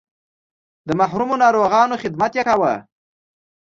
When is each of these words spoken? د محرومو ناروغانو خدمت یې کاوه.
د 0.87 0.89
محرومو 0.99 1.35
ناروغانو 1.43 2.01
خدمت 2.03 2.31
یې 2.37 2.43
کاوه. 2.47 2.73